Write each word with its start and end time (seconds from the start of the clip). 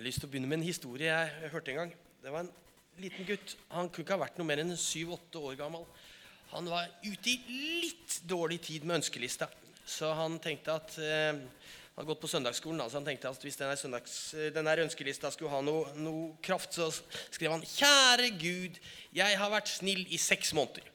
har 0.00 0.06
lyst 0.08 0.22
til 0.22 0.30
å 0.30 0.32
begynne 0.32 0.48
med 0.48 0.62
en 0.62 0.64
historie 0.64 1.12
jeg 1.12 1.48
hørte 1.52 1.72
en 1.74 1.78
gang. 1.82 1.90
Det 2.22 2.30
var 2.32 2.46
en 2.46 2.52
liten 3.00 3.26
gutt. 3.28 3.52
Han 3.74 3.90
kunne 3.92 4.06
ikke 4.06 4.16
ha 4.16 4.22
vært 4.22 4.38
noe 4.40 4.48
mer 4.48 4.62
enn 4.62 4.72
syv-åtte 4.80 5.42
år 5.44 5.58
gammel. 5.60 5.84
Han 6.54 6.70
var 6.72 6.88
ute 7.04 7.34
i 7.34 7.58
litt 7.82 8.16
dårlig 8.28 8.62
tid 8.64 8.86
med 8.88 9.02
ønskelista. 9.02 9.50
Så 9.84 10.08
han 10.16 10.38
tenkte 10.40 10.78
at 10.78 10.96
eh, 11.02 11.36
Han 11.90 12.06
hadde 12.06 12.14
gått 12.14 12.22
på 12.22 12.30
søndagsskolen, 12.32 12.80
så 12.88 12.96
han 12.96 13.04
tenkte 13.04 13.28
at 13.28 13.42
hvis 13.44 13.58
denne, 13.60 13.76
søndags, 13.76 14.14
denne 14.54 14.76
ønskelista 14.86 15.28
skulle 15.34 15.52
ha 15.52 15.58
noe, 15.60 15.90
noe 16.00 16.30
kraft, 16.40 16.78
så 16.78 16.86
skrev 17.34 17.52
han 17.52 17.64
Kjære 17.66 18.30
Gud, 18.40 18.78
jeg 19.12 19.36
har 19.36 19.52
vært 19.52 19.68
snill 19.68 20.06
i 20.08 20.16
seks 20.16 20.54
måneder. 20.56 20.86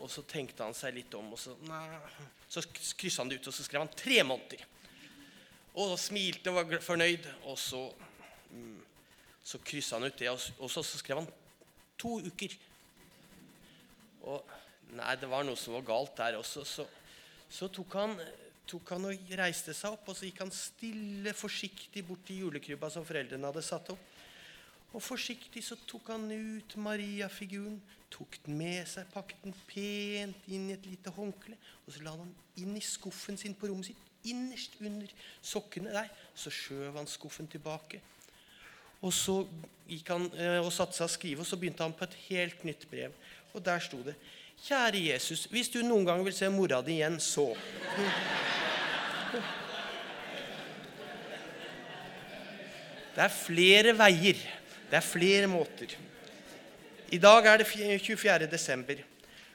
Og 0.00 0.10
så 0.10 0.24
tenkte 0.26 0.66
han 0.66 0.74
seg 0.74 0.96
litt 0.96 1.14
om, 1.14 1.30
og 1.36 1.38
så, 1.38 1.54
så 2.48 2.64
kryssa 2.98 3.22
han 3.22 3.30
det 3.30 3.38
ut, 3.38 3.52
og 3.52 3.54
så 3.54 3.68
skrev 3.68 3.84
han 3.84 3.94
tre 3.94 4.18
måneder. 4.26 4.66
Og 5.74 5.96
smilte 5.98 6.52
og 6.52 6.60
var 6.60 6.84
fornøyd. 6.84 7.26
Og 7.50 7.58
så, 7.58 7.82
mm, 8.50 8.78
så 9.42 9.60
kryssa 9.66 9.98
han 9.98 10.08
ut 10.08 10.18
det, 10.18 10.30
og, 10.30 10.70
så, 10.70 10.82
så 10.82 11.00
skrev 11.00 11.22
han 11.22 11.30
to 11.98 12.18
uker. 12.22 12.54
Og 14.24 14.54
nei, 14.94 15.16
det 15.20 15.28
var 15.30 15.44
noe 15.46 15.58
som 15.58 15.76
var 15.76 15.86
galt 15.88 16.16
der 16.20 16.38
også. 16.38 16.64
Så, 16.68 16.86
så 17.50 17.68
tok, 17.72 17.98
han, 17.98 18.16
tok 18.70 18.94
han 18.94 19.10
og 19.10 19.34
reiste 19.40 19.74
seg 19.76 19.96
opp, 19.96 20.08
og 20.08 20.18
så 20.18 20.28
gikk 20.28 20.44
han 20.44 20.54
stille, 20.54 21.34
forsiktig 21.36 22.04
bort 22.06 22.24
til 22.28 22.44
julekrybba 22.46 22.90
som 22.92 23.06
foreldrene 23.06 23.50
hadde 23.50 23.64
satt 23.66 23.92
opp. 23.94 24.10
Og 24.94 25.02
forsiktig 25.02 25.64
så 25.66 25.76
tok 25.90 26.12
han 26.12 26.28
ut 26.30 26.76
Maria-figuren, 26.78 27.80
tok 28.14 28.38
den 28.44 28.58
med 28.60 28.86
seg, 28.86 29.08
pakket 29.10 29.42
den 29.42 29.56
pent 29.66 30.46
inn 30.46 30.68
i 30.68 30.76
et 30.76 30.86
lite 30.86 31.10
håndkle, 31.16 31.56
og 31.82 31.90
så 31.90 32.04
la 32.04 32.12
han 32.14 32.28
den 32.28 32.62
inn 32.62 32.76
i 32.78 32.84
skuffen 32.84 33.38
sin 33.40 33.56
på 33.58 33.66
rommet 33.66 33.90
sitt, 33.90 34.12
innerst 34.24 34.78
under 34.80 35.10
sokkene 35.42 35.94
der. 35.94 36.10
Så 36.34 36.52
skjøv 36.52 36.96
han 36.98 37.08
skuffen 37.10 37.48
tilbake. 37.50 38.00
Og 39.04 39.12
så 39.12 39.42
gikk 39.88 40.08
han 40.14 40.30
eh, 40.40 40.60
og 40.62 40.72
satte 40.72 40.96
seg 40.96 41.08
og 41.08 41.12
skrive, 41.12 41.44
og 41.44 41.48
så 41.48 41.58
begynte 41.60 41.84
han 41.84 41.96
på 41.96 42.06
et 42.08 42.16
helt 42.30 42.64
nytt 42.64 42.86
brev. 42.90 43.12
Og 43.52 43.62
der 43.64 43.82
sto 43.84 44.00
det 44.04 44.16
Kjære 44.64 45.00
Jesus, 45.10 45.44
hvis 45.50 45.68
du 45.68 45.80
noen 45.82 46.06
gang 46.06 46.22
vil 46.24 46.32
se 46.32 46.48
mora 46.48 46.78
di 46.80 46.94
igjen, 46.94 47.18
så 47.20 47.50
Det 53.14 53.22
er 53.22 53.30
flere 53.30 53.92
veier. 53.94 54.38
Det 54.90 54.96
er 54.98 55.04
flere 55.04 55.46
måter. 55.46 55.92
I 57.14 57.18
dag 57.22 57.46
er 57.46 57.60
det 57.60 57.66
24. 57.68 58.48
desember. 58.50 59.02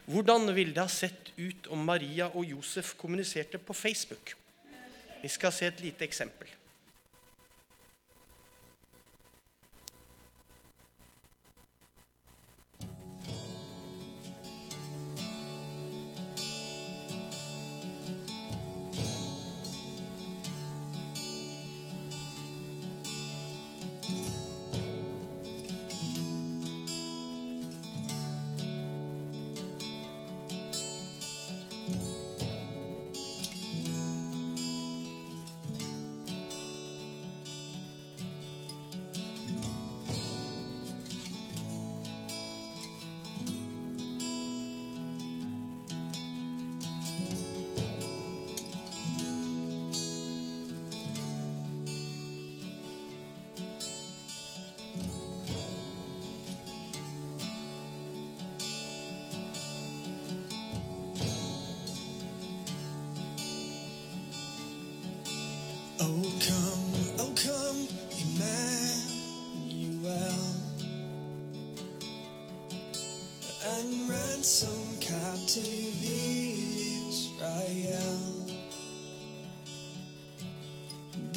Hvordan 0.05 0.47
ville 0.55 0.71
det 0.73 0.83
ha 0.83 0.87
sett 0.87 1.33
ut 1.37 1.67
om 1.67 1.81
Maria 1.85 2.29
og 2.31 2.45
Josef 2.47 2.93
kommuniserte 2.97 3.59
på 3.59 3.73
Facebook? 3.73 4.31
Vi 5.21 5.27
skal 5.27 5.51
se 5.51 5.67
et 5.67 5.81
lite 5.81 6.05
eksempel. 6.05 6.47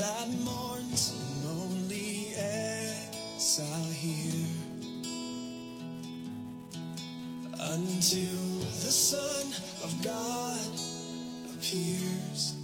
That 0.02 0.28
mourns 0.44 1.14
lonely 1.44 2.34
exile 2.34 3.92
here 3.92 4.48
until 7.70 8.58
the 8.82 8.90
Son 8.90 9.46
of 9.84 10.02
God 10.02 10.58
appears. 11.54 12.61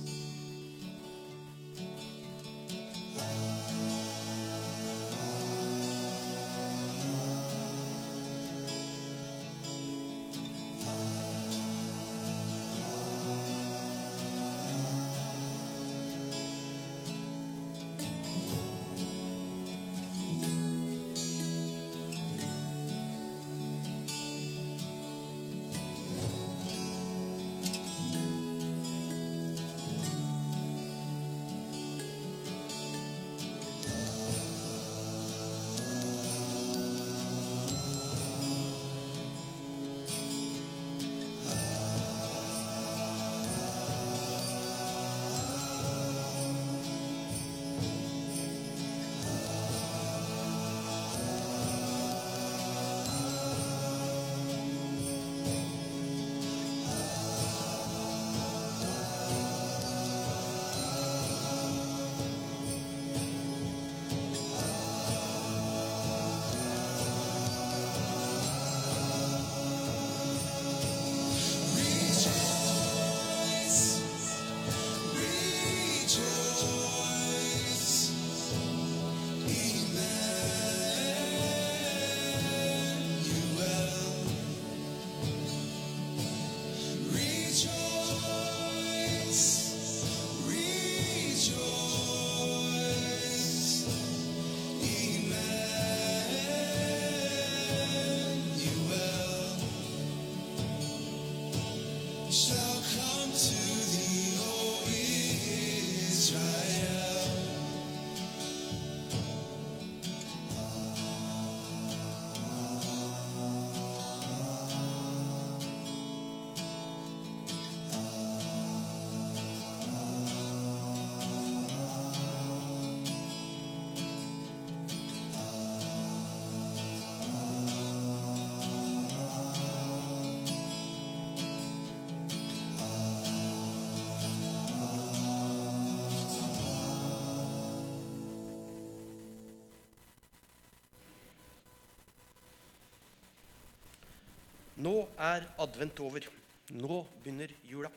Nå 144.79 144.95
er 145.19 145.47
advent 145.59 146.01
over. 146.05 146.27
Nå 146.75 147.01
begynner 147.23 147.51
jula. 147.67 147.91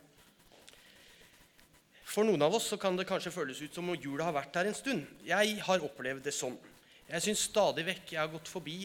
For 2.12 2.28
noen 2.28 2.42
av 2.44 2.56
oss 2.58 2.72
kan 2.82 2.98
det 3.00 3.08
kanskje 3.08 3.32
føles 3.32 3.62
ut 3.62 3.76
som 3.76 3.88
om 3.88 3.96
jula 3.96 4.28
har 4.28 4.36
vært 4.36 4.58
her 4.60 4.68
en 4.68 4.76
stund. 4.76 5.06
Jeg 5.24 5.60
har 5.64 5.86
opplevd 5.86 6.26
det 6.26 6.34
sånn. 6.36 6.58
Jeg 7.08 7.24
syns 7.24 7.46
stadig 7.52 7.86
vekk 7.88 8.16
jeg 8.16 8.20
har 8.20 8.32
gått 8.32 8.52
forbi 8.52 8.82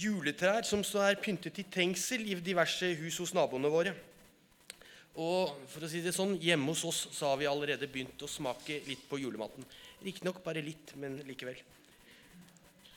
juletrær 0.00 0.64
som 0.64 0.80
er 1.02 1.20
pyntet 1.20 1.58
i 1.60 1.66
trengsel 1.68 2.24
i 2.24 2.38
diverse 2.40 2.88
hus 3.02 3.18
hos 3.20 3.34
naboene 3.36 3.68
våre. 3.72 3.92
Og 5.20 5.52
for 5.68 5.84
å 5.84 5.90
si 5.92 6.00
det 6.00 6.14
sånn, 6.16 6.38
hjemme 6.40 6.72
hos 6.72 6.86
oss 6.88 7.02
så 7.12 7.32
har 7.32 7.40
vi 7.40 7.48
allerede 7.50 7.90
begynt 7.90 8.22
å 8.24 8.30
smake 8.30 8.80
litt 8.86 9.04
på 9.10 9.20
julematen. 9.20 9.66
Riktignok 10.00 10.40
bare 10.44 10.64
litt, 10.64 10.94
men 10.96 11.18
likevel. 11.28 11.58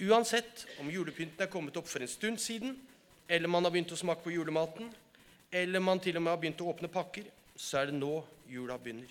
Uansett 0.08 0.64
om 0.80 0.92
julepynten 0.92 1.44
er 1.44 1.52
kommet 1.52 1.76
opp 1.80 1.90
for 1.92 2.04
en 2.04 2.12
stund 2.12 2.40
siden, 2.44 2.78
eller 3.28 3.50
man 3.50 3.66
har 3.66 3.74
begynt 3.74 3.94
å 3.94 4.00
smake 4.00 4.24
på 4.24 4.34
julematen, 4.34 4.92
eller 5.52 5.84
man 5.84 6.02
til 6.02 6.18
og 6.18 6.26
med 6.26 6.34
har 6.34 6.42
begynt 6.42 6.62
å 6.62 6.70
åpne 6.72 6.92
pakker, 6.92 7.28
så 7.56 7.80
er 7.80 7.90
det 7.90 7.98
nå 7.98 8.20
jula 8.50 8.78
begynner. 8.82 9.10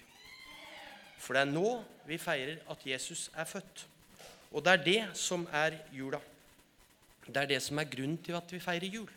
For 1.19 1.37
det 1.37 1.45
er 1.45 1.53
nå 1.53 1.69
vi 2.07 2.19
feirer 2.21 2.61
at 2.71 2.85
Jesus 2.87 3.31
er 3.33 3.49
født. 3.49 3.87
Og 4.53 4.63
det 4.65 4.73
er 4.73 4.85
det 4.85 5.03
som 5.19 5.47
er 5.53 5.79
jula. 5.95 6.21
Det 7.27 7.41
er 7.41 7.49
det 7.55 7.63
som 7.65 7.79
er 7.81 7.89
grunnen 7.91 8.21
til 8.23 8.37
at 8.37 8.51
vi 8.53 8.61
feirer 8.63 8.93
jul. 8.93 9.09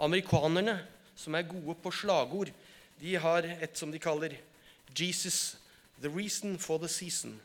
Amerikanerne, 0.00 0.78
som 1.16 1.34
er 1.34 1.48
gode 1.48 1.74
på 1.82 1.92
slagord, 1.92 2.52
de 3.00 3.16
har 3.16 3.48
et 3.48 3.76
som 3.76 3.92
de 3.92 3.98
kaller 3.98 4.36
'Jesus, 4.94 5.56
the 6.00 6.08
reason 6.08 6.58
for 6.58 6.78
the 6.78 6.88
season'. 6.88 7.38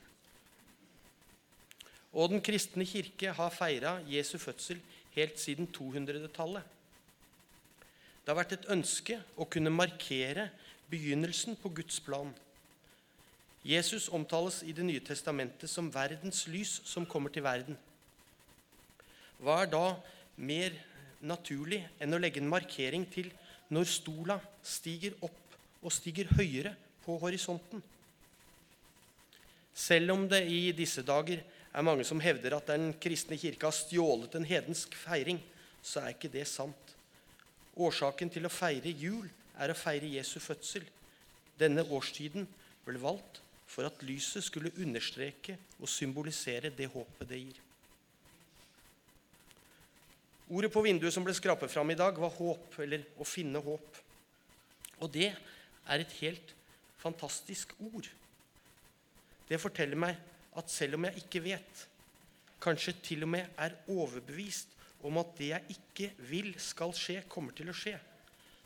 Og 2.16 2.32
Den 2.32 2.42
kristne 2.42 2.86
kirke 2.88 3.34
har 3.36 3.52
feira 3.52 3.98
Jesu 4.08 4.38
fødsel 4.40 4.80
helt 5.16 5.40
siden 5.40 5.68
200-tallet. 5.68 6.64
Det 8.24 8.32
har 8.32 8.40
vært 8.40 8.56
et 8.56 8.70
ønske 8.72 9.20
å 9.36 9.46
kunne 9.52 9.74
markere 9.74 10.48
begynnelsen 10.90 11.58
på 11.60 11.70
Guds 11.76 12.00
plan. 12.00 12.32
Jesus 13.66 14.08
omtales 14.14 14.62
i 14.64 14.72
Det 14.72 14.86
nye 14.86 15.04
testamentet 15.04 15.70
som 15.70 15.92
verdens 15.94 16.48
lys 16.48 16.80
som 16.86 17.06
kommer 17.06 17.30
til 17.34 17.44
verden. 17.44 17.78
Hva 19.42 19.64
er 19.64 19.72
da 19.74 19.86
mer 20.38 20.78
naturlig 21.22 21.82
enn 22.00 22.14
å 22.14 22.22
legge 22.22 22.40
en 22.40 22.50
markering 22.50 23.04
til 23.12 23.32
når 23.74 23.90
stola 23.90 24.40
stiger 24.64 25.18
opp 25.26 25.58
og 25.82 25.92
stiger 25.92 26.32
høyere 26.38 26.76
på 27.04 27.18
horisonten? 27.20 27.84
Selv 29.76 30.14
om 30.16 30.24
det 30.32 30.46
i 30.48 30.72
disse 30.76 31.04
dager 31.04 31.42
er 31.76 31.84
mange 31.84 32.06
som 32.08 32.22
hevder 32.24 32.56
at 32.56 32.70
Den 32.72 32.94
kristne 33.02 33.38
kirke 33.38 33.68
har 33.68 33.76
stjålet 33.76 34.36
en 34.38 34.48
hedensk 34.48 34.96
feiring, 34.96 35.42
så 35.84 36.02
er 36.02 36.16
ikke 36.16 36.32
det 36.32 36.48
sant. 36.48 36.94
Årsaken 37.76 38.32
til 38.32 38.48
å 38.48 38.54
feire 38.54 38.90
jul 38.90 39.28
er 39.60 39.72
å 39.72 39.78
feire 39.78 40.08
Jesu 40.16 40.40
fødsel. 40.40 40.86
Denne 41.60 41.84
årstiden 41.84 42.48
ble 42.86 43.02
valgt 43.04 43.42
for 43.68 43.88
at 43.88 44.04
lyset 44.08 44.46
skulle 44.46 44.74
understreke 44.80 45.58
og 45.82 45.92
symbolisere 45.92 46.72
det 46.72 46.88
håpet 46.94 47.30
det 47.30 47.42
gir. 47.44 47.62
Ordet 50.56 50.70
på 50.72 50.84
vinduet 50.86 51.14
som 51.14 51.26
ble 51.26 51.34
skrapet 51.34 51.72
fram 51.74 51.90
i 51.90 51.98
dag, 51.98 52.18
var 52.22 52.34
håp, 52.38 52.76
eller 52.84 53.02
å 53.18 53.26
finne 53.26 53.60
håp. 53.66 53.98
Og 55.02 55.10
det 55.12 55.32
er 55.34 56.04
et 56.04 56.14
helt 56.22 56.54
fantastisk 57.02 57.74
ord. 57.82 58.08
Det 59.50 59.62
forteller 59.62 60.00
meg 60.00 60.18
at 60.58 60.72
selv 60.72 60.98
om 60.98 61.06
jeg 61.08 61.26
ikke 61.26 61.44
vet, 61.46 61.84
kanskje 62.64 62.96
til 63.04 63.26
og 63.26 63.34
med 63.36 63.60
er 63.62 63.76
overbevist 63.92 64.72
om 65.06 65.20
at 65.22 65.36
det 65.38 65.52
jeg 65.52 65.76
ikke 65.76 66.08
vil 66.32 66.54
skal 66.62 66.94
skje, 66.98 67.20
kommer 67.30 67.54
til 67.54 67.70
å 67.70 67.76
skje, 67.78 67.98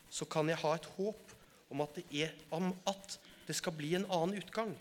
så 0.10 0.26
kan 0.30 0.48
jeg 0.50 0.62
ha 0.62 0.76
et 0.78 0.88
håp 0.96 1.34
om 1.70 1.84
at 1.84 2.00
det, 2.00 2.06
er, 2.24 2.32
om 2.56 2.72
at 2.88 3.18
det 3.48 3.58
skal 3.58 3.76
bli 3.76 3.94
en 3.98 4.08
annen 4.08 4.40
utgang. 4.40 4.72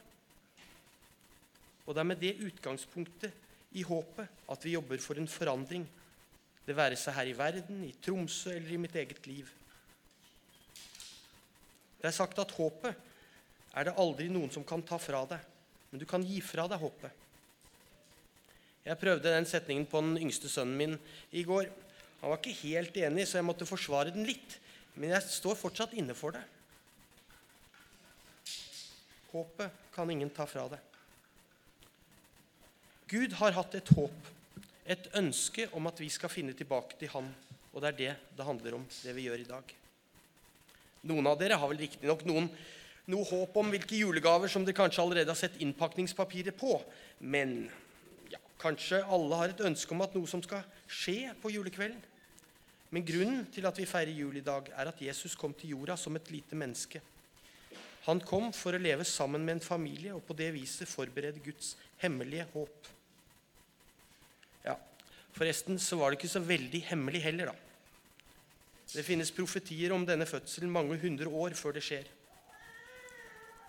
Og 1.89 1.95
det 1.97 2.03
er 2.03 2.09
med 2.09 2.21
det 2.21 2.37
utgangspunktet 2.45 3.77
i 3.77 3.85
håpet 3.85 4.49
at 4.53 4.65
vi 4.65 4.77
jobber 4.77 5.01
for 5.03 5.21
en 5.21 5.29
forandring. 5.29 5.85
Det 6.65 6.77
være 6.77 6.97
seg 7.01 7.17
her 7.17 7.31
i 7.31 7.37
verden, 7.37 7.83
i 7.85 7.95
Tromsø 8.05 8.53
eller 8.55 8.75
i 8.75 8.81
mitt 8.81 8.97
eget 8.97 9.27
liv. 9.29 9.49
Det 11.99 12.07
er 12.09 12.15
sagt 12.15 12.39
at 12.39 12.53
håpet 12.55 13.07
er 13.75 13.89
det 13.89 13.97
aldri 14.01 14.29
noen 14.33 14.53
som 14.53 14.65
kan 14.69 14.85
ta 14.87 15.01
fra 15.01 15.25
deg, 15.29 15.41
men 15.91 16.01
du 16.03 16.07
kan 16.09 16.25
gi 16.25 16.41
fra 16.45 16.67
deg 16.71 16.81
håpet. 16.83 17.25
Jeg 18.89 19.01
prøvde 19.01 19.33
den 19.35 19.49
setningen 19.49 19.87
på 19.89 20.01
den 20.01 20.17
yngste 20.21 20.49
sønnen 20.49 20.77
min 20.79 20.95
i 21.37 21.45
går. 21.45 21.69
Han 22.21 22.33
var 22.33 22.41
ikke 22.41 22.57
helt 22.63 22.97
enig, 22.97 23.27
så 23.29 23.39
jeg 23.39 23.47
måtte 23.49 23.69
forsvare 23.69 24.15
den 24.15 24.27
litt. 24.29 24.57
Men 24.97 25.13
jeg 25.13 25.29
står 25.31 25.59
fortsatt 25.61 25.95
inne 25.99 26.17
for 26.17 26.35
det. 26.35 26.43
Håpet 29.29 29.85
kan 29.95 30.11
ingen 30.11 30.33
ta 30.33 30.47
fra 30.49 30.65
deg. 30.73 30.81
Gud 33.09 33.37
har 33.41 33.55
hatt 33.57 33.77
et 33.77 33.93
håp, 33.97 34.33
et 34.89 35.07
ønske 35.17 35.69
om 35.77 35.87
at 35.89 36.01
vi 36.01 36.09
skal 36.13 36.33
finne 36.33 36.57
tilbake 36.57 36.97
til 37.01 37.13
Han. 37.13 37.29
Og 37.73 37.85
det 37.85 37.89
er 37.91 37.99
det 37.99 38.13
det 38.37 38.47
handler 38.49 38.79
om, 38.81 38.85
det 39.05 39.15
vi 39.17 39.29
gjør 39.29 39.45
i 39.45 39.49
dag. 39.49 39.75
Noen 41.09 41.29
av 41.31 41.39
dere 41.41 41.57
har 41.61 41.71
vel 41.71 41.81
riktignok 41.85 42.25
noen 42.29 42.49
noe 43.09 43.25
håp 43.25 43.57
om 43.57 43.71
hvilke 43.73 43.97
julegaver 43.97 44.51
som 44.53 44.65
dere 44.67 44.77
kanskje 44.77 45.03
allerede 45.03 45.33
har 45.33 45.39
sett 45.41 45.57
innpakningspapiret 45.65 46.57
på. 46.59 46.77
Men 47.21 47.63
ja, 48.33 48.41
kanskje 48.61 49.01
alle 49.05 49.41
har 49.41 49.55
et 49.55 49.65
ønske 49.65 49.95
om 49.97 50.05
at 50.05 50.17
noe 50.17 50.29
som 50.29 50.43
skal 50.45 50.67
skje 50.85 51.33
på 51.41 51.53
julekvelden. 51.55 52.01
Men 52.93 53.05
grunnen 53.05 53.47
til 53.53 53.67
at 53.69 53.77
vi 53.77 53.89
feirer 53.89 54.15
jul 54.17 54.39
i 54.41 54.45
dag, 54.45 54.69
er 54.73 54.89
at 54.89 55.01
Jesus 55.05 55.37
kom 55.37 55.53
til 55.57 55.75
jorda 55.75 55.97
som 56.01 56.17
et 56.17 56.31
lite 56.33 56.57
menneske. 56.57 57.03
Han 58.07 58.21
kom 58.25 58.49
for 58.57 58.73
å 58.73 58.81
leve 58.81 59.05
sammen 59.05 59.43
med 59.45 59.59
en 59.59 59.65
familie 59.65 60.15
og 60.17 60.23
på 60.25 60.37
det 60.37 60.49
viset 60.55 60.89
forberede 60.89 61.43
Guds 61.45 61.75
hemmelige 62.01 62.47
håp. 62.55 62.89
Ja, 64.65 64.79
Forresten 65.37 65.77
så 65.83 65.99
var 66.01 66.11
det 66.11 66.21
ikke 66.21 66.33
så 66.33 66.41
veldig 66.45 66.81
hemmelig 66.89 67.21
heller, 67.27 67.53
da. 67.53 67.57
Det 68.89 69.05
finnes 69.05 69.33
profetier 69.37 69.93
om 69.93 70.07
denne 70.09 70.25
fødselen 70.25 70.73
mange 70.73 70.97
hundre 71.03 71.29
år 71.29 71.57
før 71.59 71.77
det 71.77 71.85
skjer. 71.85 72.09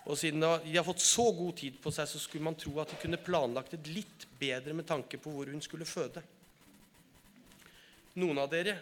Og 0.07 0.17
siden 0.17 0.41
de 0.41 0.75
har 0.77 0.85
fått 0.87 1.03
så 1.03 1.27
god 1.35 1.57
tid 1.59 1.79
på 1.83 1.91
seg, 1.93 2.07
så 2.09 2.21
skulle 2.21 2.45
man 2.47 2.57
tro 2.57 2.75
at 2.81 2.93
de 2.93 2.99
kunne 3.01 3.19
planlagt 3.21 3.75
det 3.75 3.91
litt 3.91 4.25
bedre 4.39 4.73
med 4.77 4.87
tanke 4.89 5.19
på 5.21 5.33
hvor 5.33 5.51
hun 5.51 5.61
skulle 5.63 5.87
føde. 5.87 6.23
Noen 8.19 8.39
av 8.41 8.49
dere 8.51 8.77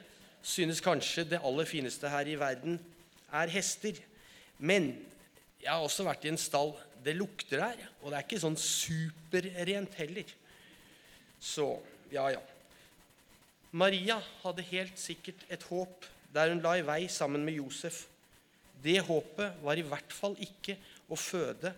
synes 0.46 0.82
kanskje 0.84 1.26
det 1.34 1.42
aller 1.46 1.68
fineste 1.68 2.10
her 2.12 2.30
i 2.30 2.38
verden 2.40 2.78
er 3.36 3.52
hester. 3.52 3.98
Men 4.58 4.94
jeg 5.62 5.72
har 5.72 5.84
også 5.84 6.06
vært 6.08 6.26
i 6.26 6.32
en 6.32 6.40
stall. 6.40 6.76
Det 7.04 7.16
lukter 7.18 7.62
der, 7.62 7.88
og 8.02 8.12
det 8.12 8.20
er 8.20 8.26
ikke 8.26 8.42
sånn 8.42 8.58
superrent 8.60 9.98
heller. 10.00 10.30
Så 11.40 11.70
ja, 12.12 12.30
ja. 12.34 12.42
Maria 13.78 14.18
hadde 14.44 14.66
helt 14.72 15.00
sikkert 15.00 15.44
et 15.52 15.66
håp 15.70 16.06
der 16.34 16.52
hun 16.52 16.64
la 16.64 16.78
i 16.80 16.86
vei 16.86 17.02
sammen 17.12 17.44
med 17.46 17.60
Josef. 17.60 18.06
Det 18.84 19.00
håpet 19.06 19.60
var 19.64 19.80
i 19.80 19.86
hvert 19.86 20.14
fall 20.14 20.38
ikke 20.44 20.78
å 21.08 21.18
føde 21.20 21.72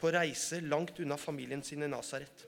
på 0.00 0.10
reise 0.10 0.60
langt 0.66 0.98
unna 1.02 1.18
familien 1.20 1.62
sin 1.62 1.84
i 1.84 1.90
Nasaret. 1.90 2.46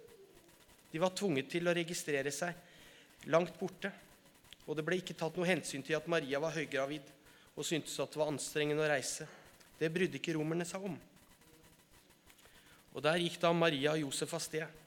De 0.90 1.00
var 1.02 1.14
tvunget 1.14 1.48
til 1.50 1.66
å 1.66 1.74
registrere 1.74 2.30
seg 2.34 3.30
langt 3.30 3.54
borte. 3.58 3.90
Og 4.64 4.76
det 4.78 4.84
ble 4.86 4.98
ikke 5.00 5.16
tatt 5.18 5.36
noe 5.36 5.48
hensyn 5.48 5.82
til 5.84 5.96
at 5.98 6.06
Maria 6.10 6.40
var 6.42 6.54
høygravid 6.54 7.10
og 7.54 7.66
syntes 7.66 7.98
at 8.02 8.10
det 8.10 8.20
var 8.20 8.30
anstrengende 8.32 8.82
å 8.82 8.90
reise. 8.90 9.26
Det 9.78 9.90
brydde 9.92 10.18
ikke 10.18 10.34
romerne 10.36 10.66
seg 10.66 10.86
om. 10.86 10.96
Og 12.94 13.02
Der 13.02 13.18
gikk 13.18 13.40
da 13.42 13.50
Maria 13.52 13.94
og 13.94 14.04
Josef 14.06 14.34
av 14.34 14.42
sted. 14.42 14.80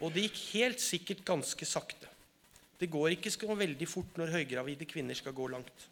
Og 0.00 0.12
det 0.14 0.26
gikk 0.26 0.40
helt 0.54 0.80
sikkert 0.80 1.24
ganske 1.26 1.68
sakte. 1.68 2.08
Det 2.78 2.88
går 2.90 3.16
ikke 3.16 3.32
så 3.34 3.54
veldig 3.58 3.88
fort 3.90 4.18
når 4.20 4.36
høygravide 4.36 4.86
kvinner 4.88 5.16
skal 5.18 5.34
gå 5.36 5.48
langt. 5.50 5.88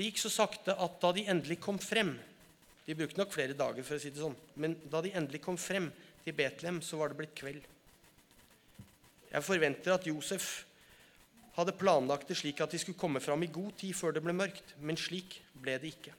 Det 0.00 0.06
gikk 0.06 0.20
så 0.22 0.30
sakte 0.32 0.72
at 0.80 0.94
da 1.02 1.10
de 1.12 1.26
endelig 1.28 1.58
kom 1.60 1.76
frem 1.76 2.14
De 2.86 2.94
brukte 2.96 3.20
nok 3.20 3.34
flere 3.34 3.52
dager, 3.52 3.84
for 3.84 3.98
å 3.98 4.00
si 4.00 4.08
det 4.08 4.22
sånn, 4.22 4.36
men 4.56 4.72
da 4.88 5.02
de 5.04 5.12
endelig 5.12 5.42
kom 5.44 5.58
frem 5.60 5.90
til 6.24 6.34
Betlehem, 6.34 6.78
så 6.82 6.96
var 6.96 7.12
det 7.12 7.18
blitt 7.18 7.34
kveld. 7.36 7.66
Jeg 9.28 9.44
forventer 9.46 9.92
at 9.94 10.08
Josef 10.08 10.46
hadde 11.58 11.76
planlagt 11.76 12.32
det 12.32 12.38
slik 12.40 12.62
at 12.64 12.72
de 12.72 12.80
skulle 12.80 12.98
komme 12.98 13.20
fram 13.22 13.44
i 13.44 13.50
god 13.52 13.76
tid 13.78 13.92
før 13.94 14.16
det 14.16 14.24
ble 14.24 14.34
mørkt, 14.34 14.72
men 14.80 14.98
slik 14.98 15.36
ble 15.60 15.76
det 15.82 15.92
ikke. 15.92 16.16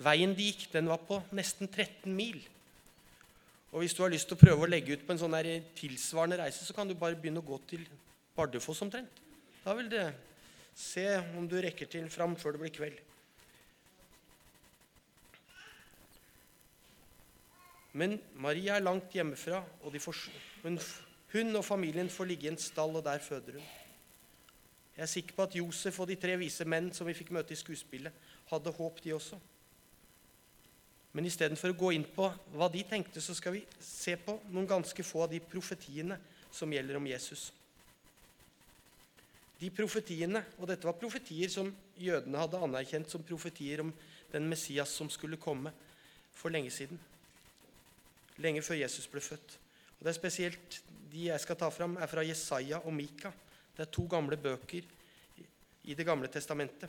Veien 0.00 0.32
de 0.34 0.48
gikk, 0.48 0.64
den 0.72 0.88
var 0.88 1.04
på 1.04 1.20
nesten 1.36 1.68
13 1.68 2.08
mil. 2.16 2.40
Og 3.70 3.84
hvis 3.84 3.94
du 3.94 4.02
har 4.02 4.10
lyst 4.16 4.32
til 4.32 4.40
å 4.40 4.42
prøve 4.42 4.64
å 4.64 4.72
legge 4.72 4.96
ut 4.96 5.04
på 5.04 5.14
en 5.14 5.20
sånn 5.20 5.36
tilsvarende 5.78 6.40
reise, 6.40 6.64
så 6.64 6.74
kan 6.74 6.88
du 6.88 6.96
bare 6.96 7.20
begynne 7.20 7.44
å 7.44 7.46
gå 7.46 7.60
til 7.70 7.84
Bardufoss 8.34 8.82
omtrent. 8.88 9.22
Da 9.60 9.76
vil 9.76 9.92
det 9.92 10.08
se 10.76 11.06
om 11.38 11.48
du 11.48 11.56
rekker 11.60 11.88
til 11.90 12.08
fram 12.10 12.36
før 12.38 12.56
det 12.56 12.62
blir 12.64 12.74
kveld. 12.74 12.98
Men 17.92 18.20
Maria 18.38 18.76
er 18.76 18.86
langt 18.86 19.12
hjemmefra, 19.14 19.64
og 19.82 19.96
får, 19.98 20.18
hun, 20.62 20.78
hun 21.32 21.56
og 21.56 21.64
familien 21.64 22.10
får 22.10 22.28
ligge 22.30 22.46
i 22.46 22.52
en 22.52 22.58
stall, 22.58 22.94
og 22.96 23.04
der 23.04 23.18
føder 23.18 23.58
hun. 23.58 23.70
Jeg 24.96 25.02
er 25.02 25.10
sikker 25.10 25.34
på 25.34 25.42
at 25.42 25.54
Josef 25.56 26.00
og 26.00 26.08
de 26.10 26.16
tre 26.20 26.36
vise 26.38 26.64
menn 26.68 26.90
som 26.94 27.08
vi 27.08 27.16
fikk 27.16 27.32
møte 27.34 27.54
i 27.54 27.58
skuespillet, 27.58 28.12
hadde 28.50 28.74
håp, 28.76 29.02
de 29.02 29.14
også. 29.14 29.38
Men 31.12 31.26
istedenfor 31.26 31.72
å 31.72 31.78
gå 31.78 31.92
inn 31.96 32.04
på 32.14 32.28
hva 32.54 32.68
de 32.70 32.82
tenkte, 32.86 33.22
så 33.22 33.34
skal 33.34 33.56
vi 33.56 33.64
se 33.82 34.14
på 34.20 34.36
noen 34.52 34.68
ganske 34.70 35.02
få 35.06 35.24
av 35.24 35.32
de 35.32 35.40
profetiene 35.42 36.18
som 36.54 36.70
gjelder 36.70 37.00
om 37.00 37.08
Jesus. 37.10 37.48
De 39.60 39.68
profetiene, 39.74 40.40
og 40.58 40.70
dette 40.70 40.88
var 40.88 40.96
profetier 40.96 41.50
som 41.52 41.68
jødene 42.00 42.40
hadde 42.40 42.60
anerkjent 42.64 43.10
som 43.12 43.24
profetier 43.26 43.82
om 43.84 43.92
den 44.32 44.46
Messias 44.48 44.92
som 44.96 45.10
skulle 45.12 45.40
komme 45.40 45.72
for 46.32 46.52
lenge 46.52 46.72
siden. 46.72 47.00
Lenge 48.40 48.62
før 48.64 48.80
Jesus 48.80 49.08
ble 49.10 49.20
født. 49.20 49.58
Og 49.98 50.06
det 50.06 50.14
er 50.14 50.20
spesielt 50.20 50.80
De 51.10 51.24
jeg 51.26 51.42
skal 51.42 51.56
ta 51.58 51.66
fram, 51.74 51.96
er 51.98 52.06
fra 52.06 52.22
Jesaja 52.22 52.78
og 52.86 52.94
Mika. 52.94 53.32
Det 53.76 53.82
er 53.82 53.90
to 53.90 54.04
gamle 54.06 54.36
bøker 54.38 54.84
i 55.84 55.94
Det 55.94 56.06
gamle 56.06 56.28
testamentet. 56.30 56.88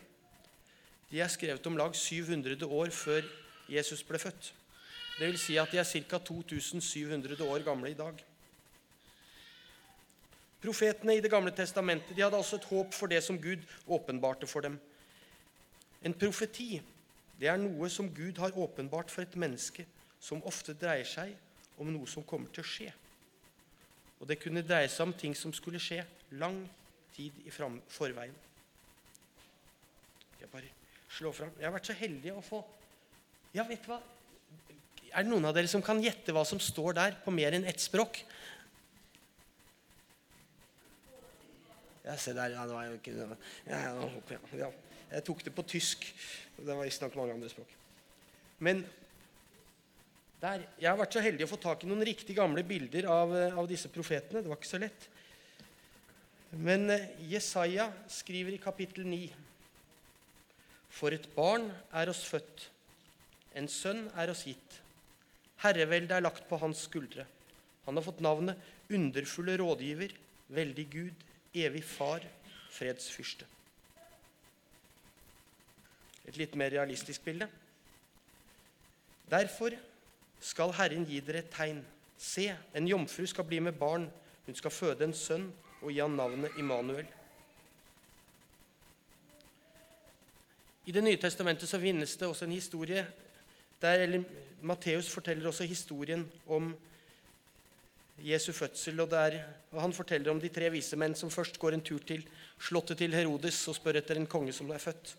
De 1.09 1.19
er 1.19 1.27
skrevet 1.27 1.65
om 1.67 1.77
lag 1.77 1.95
700 1.95 2.67
år 2.67 2.91
før 2.93 3.25
Jesus 3.67 4.03
ble 4.03 4.19
født. 4.19 4.53
Det 5.17 5.27
vil 5.27 5.39
si 5.39 5.57
at 5.57 5.71
de 5.71 5.79
er 5.81 5.83
ca. 5.83 6.19
2700 6.19 7.43
år 7.43 7.65
gamle 7.65 7.91
i 7.91 7.97
dag. 7.97 8.13
Profetene 10.61 11.17
i 11.17 11.21
Det 11.21 11.31
gamle 11.31 11.51
testamentet 11.51 12.15
de 12.15 12.21
hadde 12.21 12.37
altså 12.37 12.59
et 12.59 12.69
håp 12.69 12.93
for 12.93 13.09
det 13.09 13.23
som 13.25 13.39
Gud 13.41 13.63
åpenbarte 13.87 14.47
for 14.47 14.61
dem. 14.61 14.79
En 16.01 16.13
profeti 16.13 16.81
det 17.41 17.49
er 17.49 17.57
noe 17.57 17.89
som 17.89 18.09
Gud 18.13 18.37
har 18.37 18.53
åpenbart 18.53 19.09
for 19.09 19.25
et 19.25 19.35
menneske, 19.35 19.87
som 20.21 20.43
ofte 20.45 20.75
dreier 20.77 21.07
seg 21.09 21.31
om 21.81 21.89
noe 21.89 22.05
som 22.05 22.21
kommer 22.21 22.51
til 22.53 22.61
å 22.61 22.69
skje. 22.69 22.91
Og 24.21 24.29
det 24.29 24.37
kunne 24.37 24.61
dreie 24.61 24.89
seg 24.93 25.07
om 25.07 25.15
ting 25.17 25.33
som 25.33 25.53
skulle 25.57 25.81
skje 25.81 26.03
lang 26.37 26.59
tid 27.15 27.39
i 27.41 27.49
forveien. 27.49 28.35
Jeg 30.37 30.49
bare 30.53 30.69
slår 31.17 31.33
fram. 31.33 31.55
Jeg 31.57 31.65
har 31.65 31.73
vært 31.73 31.89
så 31.89 31.97
heldig 31.97 32.35
å 32.35 32.45
få 32.45 32.61
Ja, 33.51 33.65
vet 33.67 33.81
du 33.83 33.89
hva? 33.91 33.97
Er 35.11 35.25
det 35.25 35.31
noen 35.33 35.49
av 35.49 35.57
dere 35.57 35.67
som 35.67 35.81
kan 35.83 35.99
gjette 35.99 36.31
hva 36.31 36.45
som 36.47 36.61
står 36.61 36.95
der 36.95 37.17
på 37.25 37.33
mer 37.35 37.57
enn 37.57 37.65
ett 37.67 37.81
språk? 37.83 38.21
Ja, 42.05 42.15
se 42.17 42.33
der. 42.33 42.55
Ja, 42.55 42.65
det 42.65 42.75
var 42.75 42.87
jo 42.87 42.97
ikke 42.97 43.13
ja, 43.13 43.27
ja, 43.69 44.09
ja. 44.57 44.71
Jeg 45.11 45.25
tok 45.27 45.43
det 45.45 45.53
på 45.53 45.65
tysk. 45.67 46.07
Det 46.57 46.71
var 46.71 46.85
visstnok 46.85 47.15
mange 47.19 47.35
andre 47.35 47.49
språk. 47.51 47.77
Men 48.63 48.83
der, 50.41 50.63
jeg 50.81 50.89
har 50.89 50.97
vært 50.97 51.13
så 51.13 51.21
heldig 51.21 51.45
å 51.45 51.51
få 51.51 51.59
tak 51.61 51.83
i 51.83 51.89
noen 51.89 52.05
riktig 52.05 52.33
gamle 52.37 52.63
bilder 52.65 53.05
av, 53.11 53.33
av 53.61 53.67
disse 53.69 53.91
profetene. 53.93 54.41
Det 54.41 54.49
var 54.49 54.57
ikke 54.57 54.71
så 54.71 54.81
lett. 54.81 55.07
Men 56.57 56.89
eh, 56.89 57.11
Jesaja 57.31 57.91
skriver 58.11 58.55
i 58.55 58.61
kapittel 58.61 59.05
9.: 59.07 59.29
For 60.91 61.13
et 61.15 61.27
barn 61.35 61.69
er 61.95 62.11
oss 62.11 62.23
født, 62.27 62.65
en 63.55 63.69
sønn 63.71 64.07
er 64.19 64.33
oss 64.33 64.45
gitt. 64.47 64.79
Herreveldet 65.61 66.17
er 66.17 66.25
lagt 66.25 66.47
på 66.49 66.57
hans 66.57 66.87
skuldre. 66.87 67.27
Han 67.85 67.97
har 67.97 68.05
fått 68.05 68.23
navnet 68.23 68.69
Underfulle 68.91 69.53
rådgiver, 69.61 70.11
veldig 70.51 70.85
Gud, 70.91 71.21
evig 71.53 71.83
far, 71.83 72.23
fredsfyrste. 72.71 73.45
Et 76.27 76.37
litt 76.37 76.55
mer 76.55 76.71
realistisk 76.71 77.23
bilde. 77.25 77.47
Derfor 79.31 79.75
skal 80.41 80.73
Herren 80.77 81.07
gi 81.07 81.19
dere 81.23 81.43
et 81.43 81.51
tegn. 81.53 81.81
Se, 82.21 82.47
en 82.75 82.87
jomfru 82.87 83.25
skal 83.27 83.47
bli 83.47 83.59
med 83.59 83.79
barn. 83.79 84.07
Hun 84.45 84.55
skal 84.55 84.71
føde 84.71 85.07
en 85.07 85.15
sønn 85.15 85.49
og 85.81 85.91
gi 85.91 85.99
han 85.99 86.15
navnet 86.17 86.57
Immanuel. 86.59 87.07
I 90.85 90.91
Det 90.91 91.03
nye 91.03 91.17
testamentet 91.17 91.69
så 91.69 91.79
finnes 91.79 92.15
det 92.17 92.27
også 92.27 92.45
en 92.45 92.57
historie 92.57 93.05
der 93.81 94.23
Matteus 94.61 95.09
forteller 95.09 95.47
også 95.47 95.63
historien 95.63 96.31
om 96.47 96.75
Jesu 98.23 98.51
fødsel. 98.53 98.99
og, 98.99 99.09
der, 99.09 99.39
og 99.71 99.81
Han 99.81 99.93
forteller 99.93 100.31
om 100.31 100.39
de 100.39 100.49
tre 100.49 100.69
vise 100.69 100.95
menn 100.95 101.15
som 101.15 101.29
først 101.29 101.59
går 101.59 101.73
en 101.73 101.81
tur 101.81 101.99
til 101.99 102.23
slottet 102.59 102.97
til 102.97 103.13
Herodes 103.13 103.67
og 103.67 103.75
spør 103.75 103.97
etter 103.97 104.15
en 104.19 104.27
konge 104.27 104.53
som 104.53 104.69
er 104.71 104.77
født. 104.77 105.15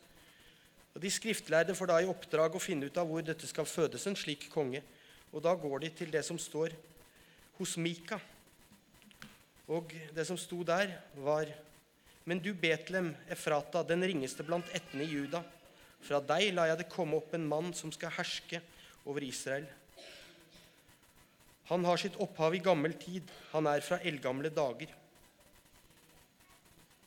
Og 0.95 1.03
De 1.03 1.11
skriftlærde 1.11 1.75
får 1.75 1.87
da 1.89 2.01
i 2.01 2.09
oppdrag 2.09 2.55
å 2.55 2.63
finne 2.63 2.87
ut 2.87 2.99
av 3.01 3.09
hvor 3.09 3.25
dette 3.25 3.47
skal 3.49 3.67
fødes 3.67 4.07
en 4.07 4.17
slik 4.17 4.49
konge. 4.53 4.83
Og 5.33 5.43
da 5.43 5.55
går 5.57 5.79
de 5.81 5.91
til 5.97 6.11
det 6.13 6.25
som 6.25 6.39
står 6.39 6.75
hos 7.59 7.77
Mika. 7.77 8.21
Og 9.69 9.93
det 10.15 10.27
som 10.29 10.37
sto 10.37 10.63
der, 10.63 10.99
var 11.17 11.47
Men 12.25 12.39
du, 12.39 12.53
Betlem, 12.55 13.17
Efrata, 13.27 13.83
den 13.83 14.05
ringeste 14.05 14.45
blant 14.47 14.69
ættene 14.71 15.03
i 15.03 15.11
Juda. 15.11 15.41
Fra 16.03 16.21
deg 16.23 16.53
lar 16.55 16.69
jeg 16.71 16.79
det 16.79 16.93
komme 16.93 17.19
opp 17.19 17.35
en 17.35 17.49
mann 17.49 17.73
som 17.75 17.91
skal 17.91 18.15
herske 18.15 18.61
over 19.05 19.25
Israel. 19.27 19.67
Han 21.73 21.87
har 21.89 21.97
sitt 21.97 22.19
opphav 22.21 22.53
i 22.53 22.61
gammel 22.61 22.93
tid. 23.01 23.31
Han 23.55 23.65
er 23.71 23.81
fra 23.81 23.97
eldgamle 24.05 24.51
dager. 24.53 24.91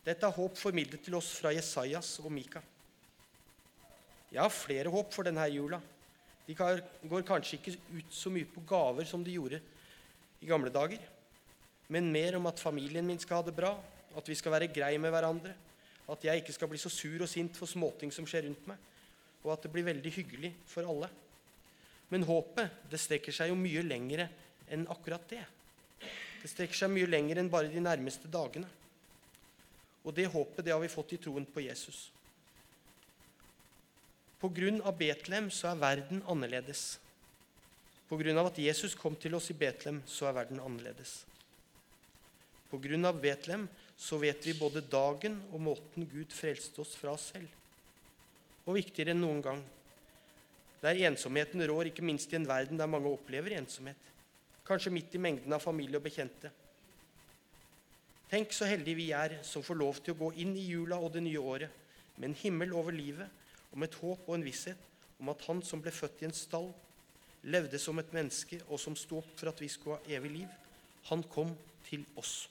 Dette 0.06 0.26
er 0.26 0.34
håp 0.34 0.58
formidlet 0.58 1.04
til 1.06 1.14
oss 1.18 1.28
fra 1.38 1.52
Jesajas 1.54 2.16
og 2.24 2.32
Mika. 2.34 2.62
Jeg 4.32 4.42
har 4.42 4.50
flere 4.50 4.90
håp 4.90 5.14
for 5.14 5.26
denne 5.26 5.44
jula. 5.54 5.78
De 6.46 6.54
går 6.54 7.26
kanskje 7.26 7.60
ikke 7.60 7.74
ut 7.94 8.14
så 8.14 8.30
mye 8.30 8.46
på 8.50 8.62
gaver 8.66 9.06
som 9.06 9.22
de 9.22 9.34
gjorde 9.34 9.60
i 10.42 10.48
gamle 10.50 10.70
dager, 10.70 10.98
men 11.90 12.10
mer 12.12 12.36
om 12.38 12.46
at 12.50 12.62
familien 12.62 13.06
min 13.06 13.18
skal 13.22 13.40
ha 13.40 13.46
det 13.46 13.54
bra, 13.56 13.72
at 14.18 14.28
vi 14.28 14.34
skal 14.38 14.54
være 14.54 14.70
greie 14.70 14.98
med 15.02 15.14
hverandre, 15.14 15.54
at 16.06 16.26
jeg 16.26 16.42
ikke 16.42 16.54
skal 16.54 16.70
bli 16.70 16.78
så 16.78 16.90
sur 16.92 17.22
og 17.22 17.30
sint 17.30 17.58
for 17.58 17.70
småting 17.70 18.12
som 18.14 18.26
skjer 18.26 18.46
rundt 18.46 18.66
meg, 18.70 18.82
og 19.42 19.54
at 19.54 19.66
det 19.66 19.72
blir 19.74 19.86
veldig 19.86 20.12
hyggelig 20.18 20.52
for 20.70 20.86
alle. 20.86 21.10
Men 22.10 22.26
håpet 22.26 22.90
det 22.90 23.02
strekker 23.02 23.34
seg 23.34 23.50
jo 23.50 23.58
mye 23.58 23.82
lengre 23.86 24.28
enn 24.72 24.86
akkurat 24.92 25.24
det. 25.30 25.44
Det 26.42 26.50
strekker 26.50 26.78
seg 26.78 26.92
mye 26.92 27.08
lenger 27.08 27.40
enn 27.40 27.50
bare 27.50 27.70
de 27.72 27.82
nærmeste 27.82 28.30
dagene. 28.30 28.68
Og 30.06 30.14
det 30.14 30.28
håpet 30.30 30.64
det 30.64 30.74
har 30.74 30.82
vi 30.82 30.92
fått 30.92 31.16
i 31.16 31.20
troen 31.22 31.46
på 31.46 31.64
Jesus. 31.64 32.06
På 34.38 34.50
grunn 34.54 34.82
av 34.86 34.98
Betlehem 34.98 35.48
så 35.50 35.72
er 35.72 35.80
verden 35.80 36.22
annerledes. 36.28 36.98
På 38.06 38.18
grunn 38.20 38.38
av 38.38 38.52
at 38.52 38.60
Jesus 38.62 38.94
kom 38.94 39.16
til 39.18 39.34
oss 39.34 39.50
i 39.50 39.56
Betlehem, 39.58 40.02
så 40.06 40.28
er 40.28 40.36
verden 40.36 40.60
annerledes. 40.62 41.24
På 42.70 42.78
grunn 42.82 43.08
av 43.08 43.18
Betlehem 43.22 43.66
så 43.96 44.18
vet 44.22 44.46
vi 44.46 44.54
både 44.58 44.84
dagen 44.84 45.40
og 45.50 45.62
måten 45.66 46.06
Gud 46.10 46.34
frelste 46.34 46.84
oss 46.84 46.94
fra 46.98 47.16
oss 47.16 47.30
selv. 47.32 47.48
Og 48.66 48.76
viktigere 48.78 49.14
enn 49.14 49.22
noen 49.24 49.42
gang 49.42 49.64
der 50.82 50.98
ensomheten 51.08 51.64
rår, 51.66 51.88
ikke 51.90 52.04
minst 52.04 52.30
i 52.30 52.36
en 52.38 52.46
verden 52.46 52.78
der 52.78 52.90
mange 52.90 53.10
opplever 53.10 53.56
ensomhet. 53.56 53.98
Kanskje 54.66 54.92
midt 54.92 55.14
i 55.14 55.22
mengden 55.22 55.52
av 55.54 55.62
familie 55.62 56.00
og 56.00 56.04
bekjente. 56.06 56.50
Tenk 58.26 58.50
så 58.54 58.66
heldige 58.66 58.98
vi 58.98 59.10
er 59.14 59.36
som 59.46 59.62
får 59.62 59.78
lov 59.78 60.00
til 60.02 60.16
å 60.16 60.20
gå 60.24 60.32
inn 60.42 60.56
i 60.58 60.64
jula 60.66 60.98
og 60.98 61.12
det 61.14 61.22
nye 61.22 61.38
året 61.38 62.16
med 62.16 62.30
en 62.30 62.40
himmel 62.40 62.74
over 62.74 62.96
livet 62.96 63.30
og 63.70 63.78
med 63.78 63.92
et 63.92 63.98
håp 64.00 64.26
og 64.26 64.34
en 64.34 64.46
visshet 64.46 64.82
om 65.20 65.30
at 65.30 65.46
han 65.46 65.62
som 65.62 65.80
ble 65.82 65.92
født 65.94 66.24
i 66.24 66.26
en 66.28 66.34
stall, 66.34 66.72
levde 67.46 67.78
som 67.78 67.98
et 68.02 68.12
menneske 68.12 68.58
og 68.66 68.80
som 68.82 68.96
sto 68.98 69.20
opp 69.22 69.30
for 69.38 69.52
at 69.52 69.62
vi 69.62 69.70
skulle 69.70 70.00
ha 70.00 70.18
evig 70.18 70.32
liv, 70.40 70.50
han 71.06 71.22
kom 71.30 71.54
til 71.86 72.02
oss. 72.18 72.48